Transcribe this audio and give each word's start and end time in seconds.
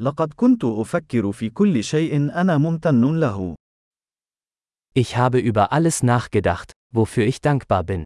لقد 0.00 0.32
كنت 0.32 0.64
أفكر 0.64 1.32
في 1.32 1.50
كل 1.50 1.84
شيء 1.84 2.16
أنا 2.16 2.58
ممتن 2.58 3.20
له. 3.20 3.54
Ich 4.94 5.16
habe 5.16 5.38
über 5.38 5.72
alles 5.72 6.02
nachgedacht, 6.02 6.72
wofür 6.92 7.26
ich 7.26 7.40
dankbar 7.40 7.84
bin. 7.84 8.04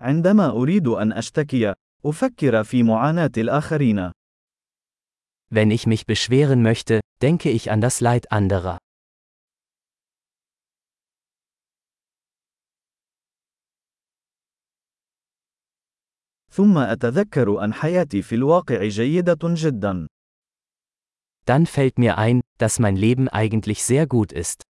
عندما 0.00 0.50
أريد 0.50 0.88
أن 0.88 1.12
أشتكي، 1.12 1.74
أفكر 2.04 2.64
في 2.64 2.82
معاناة 2.82 3.32
الآخرين. 3.36 4.10
Wenn 5.50 5.70
ich 5.70 5.86
mich 5.86 6.06
beschweren 6.06 6.62
möchte, 6.62 7.00
denke 7.22 7.50
ich 7.50 7.70
an 7.70 7.80
das 7.80 8.00
Leid 8.00 8.32
anderer. 8.32 8.78
ثم 16.55 16.77
أتذكر 16.77 17.63
أن 17.63 17.73
حياتي 17.73 18.21
في 18.21 18.35
الواقع 18.35 18.87
جيدة 18.87 19.39
جدا. 19.43 20.07
Dann 21.45 21.65
fällt 21.65 21.97
mir 21.97 22.17
ein, 22.17 22.41
dass 22.57 22.79
mein 22.79 22.95
Leben 22.95 23.27
eigentlich 23.29 23.83
sehr 23.83 24.07
gut 24.07 24.31
ist. 24.31 24.61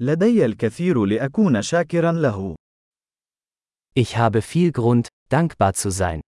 لدي 0.00 0.44
الكثير 0.44 1.04
لأكون 1.04 1.62
شاكرا 1.62 2.12
له. 2.12 2.56
Ich 3.98 4.16
habe 4.18 4.42
viel 4.42 4.72
Grund, 4.72 5.08
dankbar 5.30 5.72
zu 5.74 5.90
sein. 5.90 6.20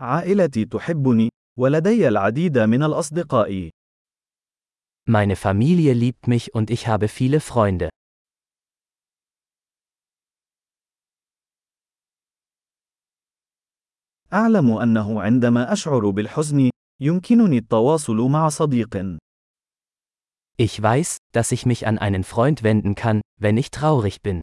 عائلتي 0.00 0.64
تحبني، 0.64 1.28
ولدي 1.58 2.08
العديد 2.08 2.58
من 2.58 2.82
الأصدقاء. 2.82 3.70
Meine 5.06 5.36
Familie 5.36 5.94
liebt 5.94 6.28
mich 6.28 6.54
und 6.54 6.70
ich 6.70 6.86
habe 6.86 7.08
viele 7.08 7.40
Freunde. 7.40 7.88
أعلم 14.32 14.70
أنه 14.72 15.22
عندما 15.22 15.72
أشعر 15.72 16.10
بالحزن، 16.10 16.70
يمكنني 17.00 17.58
التواصل 17.58 18.16
مع 18.16 18.48
صديق. 18.48 19.18
Ich 20.60 20.82
weiß, 20.82 21.18
dass 21.32 21.52
ich 21.52 21.66
mich 21.66 21.86
an 21.86 21.98
einen 21.98 22.24
Freund 22.24 22.62
wenden 22.62 22.94
kann, 22.94 23.20
wenn 23.40 23.56
ich 23.56 23.70
traurig 23.70 24.22
bin. 24.22 24.40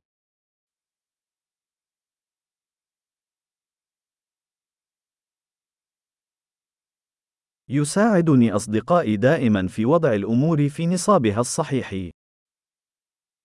يساعدني 7.70 8.52
أصدقائي 8.56 9.18
دائما 9.18 9.68
في 9.68 9.86
وضع 9.86 10.14
الأمور 10.14 10.70
في 10.70 10.88
نصابها 10.88 11.40
الصحيح. 11.40 12.10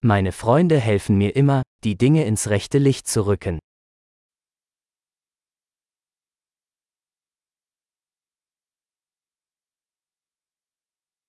Meine 0.03 0.33
Freunde 0.33 0.79
helfen 0.79 1.19
mir 1.19 1.37
immer, 1.37 1.63
die 1.85 1.97
Dinge 1.97 2.25
ins 2.25 2.49
rechte 2.49 2.79
Licht 2.79 3.07
zu 3.07 3.27
rücken. 3.27 3.59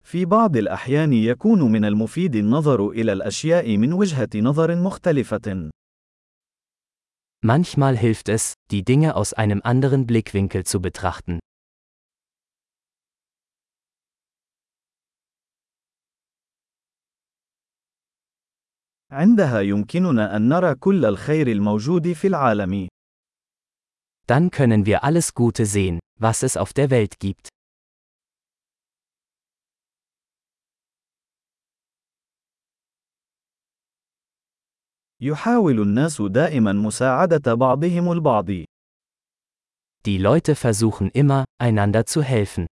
في 0.03 0.25
بعض 0.25 0.57
الأحيان 0.57 1.13
يكون 1.13 1.61
من 1.71 1.85
المفيد 1.85 2.35
النظر 2.35 2.89
إلى 2.89 3.13
الأشياء 3.13 3.77
من 3.77 3.93
وجهة 3.93 4.29
نظر 4.35 4.75
مختلفة. 4.75 5.69
Manchmal 7.43 7.97
hilft 7.97 8.29
es, 8.29 8.53
die 8.71 8.83
Dinge 8.83 9.15
aus 9.15 9.33
einem 9.33 9.61
anderen 9.63 10.05
Blickwinkel 10.05 10.63
zu 10.63 10.81
betrachten. 10.81 11.39
عندها 19.11 19.61
يمكننا 19.61 20.35
أن 20.35 20.49
نرى 20.49 20.75
كل 20.75 21.05
الخير 21.05 21.47
الموجود 21.47 22.13
في 22.13 22.27
العالم. 22.27 22.87
Dann 24.27 24.49
können 24.49 24.85
wir 24.85 25.03
alles 25.03 25.33
Gute 25.33 25.65
sehen, 25.65 25.99
was 26.19 26.43
es 26.43 26.57
auf 26.57 26.73
der 26.73 26.89
Welt 26.89 27.19
gibt. 27.19 27.49
يحاول 35.21 35.81
الناس 35.81 36.21
دائما 36.21 36.73
مساعدة 36.73 37.53
بعضهم 37.53 38.11
البعض. 38.11 38.65
Die 40.05 40.17
Leute 40.17 40.55
versuchen 40.55 41.11
immer, 41.11 41.45
einander 41.59 42.05
zu 42.05 42.23
helfen. 42.23 42.65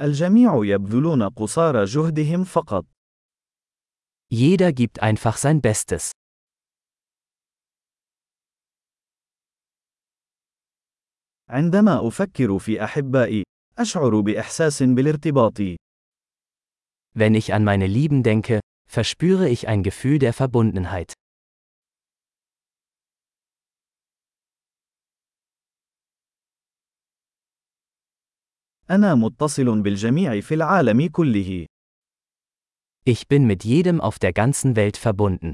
الجميع 0.00 0.64
يبذلون 0.64 1.28
قصارى 1.28 1.84
جهدهم 1.84 2.44
فقط. 2.44 2.86
Jeder 4.30 4.72
gibt 4.72 5.02
einfach 5.02 5.36
sein 5.36 5.60
Bestes. 5.60 6.10
عندما 11.48 12.08
أفكر 12.08 12.58
في 12.58 12.84
أحبائي، 12.84 13.42
أشعر 13.78 14.20
بإحساس 14.20 14.82
بالارتباط. 14.82 15.76
Wenn 17.14 17.34
ich 17.34 17.54
an 17.54 17.64
meine 17.64 17.86
Lieben 17.86 18.22
denke, 18.22 18.60
verspüre 18.88 19.48
ich 19.48 19.68
ein 19.68 19.82
Gefühl 19.82 20.18
der 20.18 20.32
Verbundenheit. 20.32 21.14
أنا 28.91 29.15
متصل 29.15 29.81
بالجميع 29.81 30.39
في 30.39 30.53
العالم 30.53 31.07
كله. 31.07 31.65
Ich 33.09 33.27
bin 33.27 33.47
mit 33.47 33.63
jedem 33.63 34.01
auf 34.01 34.19
der 34.19 34.33
ganzen 34.33 34.75
Welt 34.75 34.97
verbunden. 34.97 35.53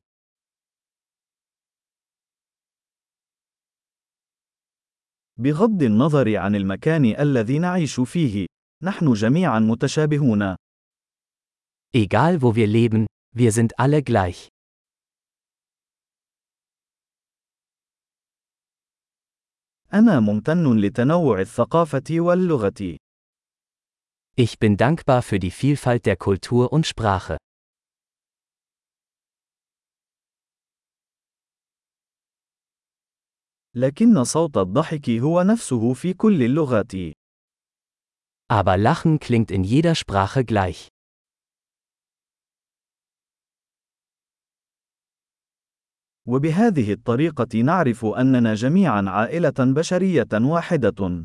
بغض 5.40 5.84
النظر 5.84 6.38
عن 6.38 6.56
المكان 6.56 7.06
الذي 7.06 7.60
نعيش 7.60 8.00
فيه، 8.00 8.46
نحن 8.84 9.14
جميعا 9.14 9.60
متشابهون. 9.60 10.56
Egal 11.96 12.42
wo 12.42 12.56
wir 12.56 12.68
leben, 12.68 13.06
wir 13.36 13.52
sind 13.52 13.80
alle 13.80 14.02
gleich. 14.04 14.48
أنا 19.94 20.20
ممتن 20.20 20.78
لتنوع 20.78 21.42
الثقافة 21.42 22.04
واللغة. 22.12 22.98
Ich 24.37 24.59
bin 24.59 24.79
dankbar 24.79 25.21
für 25.21 25.39
die 25.39 25.51
Vielfalt 25.51 26.07
der 26.07 26.17
Kultur 26.17 26.73
und 26.73 26.87
Sprache. 26.87 27.37
لكن 33.75 34.25
صوت 34.25 34.57
الضحك 34.57 35.11
هو 35.11 35.43
نفسه 35.43 35.93
في 35.93 36.15
كل 36.15 36.43
اللغات. 36.43 36.93
Aber 38.53 38.77
Lachen 38.77 39.19
klingt 39.19 39.51
in 39.51 39.65
jeder 39.65 39.95
Sprache 39.95 40.45
gleich. 40.45 40.89
وبهذه 46.29 46.93
الطريقة 46.93 47.63
نعرف 47.63 48.05
أننا 48.05 48.55
جميعا 48.55 49.03
عائلة 49.09 49.55
بشرية 49.59 50.29
واحدة. 50.33 51.23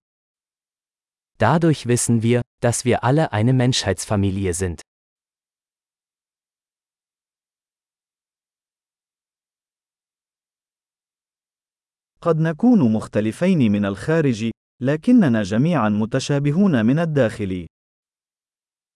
Dadurch 1.42 1.88
wissen 1.88 2.24
wir, 2.24 2.42
dass 2.62 2.86
wir 2.86 3.04
alle 3.04 3.32
eine 3.32 3.54
Menschheitsfamilie 3.54 4.54
sind. 4.54 4.82
قد 12.22 12.40
نكون 12.40 12.94
مختلفين 12.94 13.72
من 13.72 13.86
الخارج، 13.86 14.52
لكننا 14.82 15.44
جميعا 15.44 15.90
متشابهون 15.90 16.86
من 16.86 17.00
الداخل. 17.00 17.68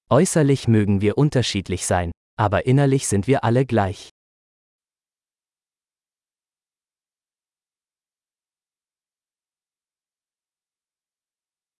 Äußerlich 0.10 0.68
mögen 0.68 1.02
wir 1.02 1.18
unterschiedlich 1.18 1.86
sein, 1.86 2.12
aber 2.38 2.66
innerlich 2.66 3.08
sind 3.08 3.28
wir 3.28 3.44
alle 3.44 3.66
gleich. 3.66 4.10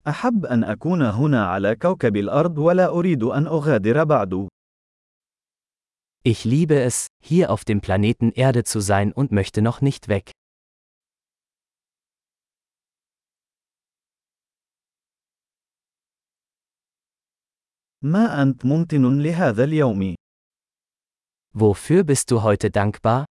أحب 0.08 0.46
أن 0.46 0.64
أكون 0.64 1.02
هنا 1.02 1.46
على 1.46 1.76
كوكب 1.76 2.16
الأرض 2.16 2.58
ولا 2.58 2.88
أريد 2.88 3.22
أن 3.22 3.46
أغادر 3.46 4.04
بعد. 4.04 4.48
Ich 6.24 6.44
liebe 6.44 6.80
es, 6.80 7.08
hier 7.20 7.50
auf 7.50 7.64
dem 7.64 7.80
Planeten 7.80 8.30
Erde 8.32 8.64
zu 8.64 8.80
sein 8.80 9.12
und 9.12 9.32
möchte 9.32 9.62
noch 9.62 9.80
nicht 9.80 10.08
weg. 10.08 10.30
ما 18.04 18.42
أنت 18.42 18.64
ممتن 18.64 19.18
لهذا 19.18 19.64
اليوم؟ 19.64 20.14
Wofür 21.54 22.02
bist 22.04 22.30
du 22.30 22.42
heute 22.42 22.70
dankbar? 22.70 23.26